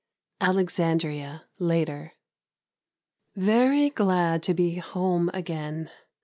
Alexandria, 0.39 1.43
later. 1.59 2.13
Very 3.35 3.91
glad 3.91 4.41
to 4.41 4.55
be 4.55 4.77
home 4.77 5.29
again. 5.31 5.91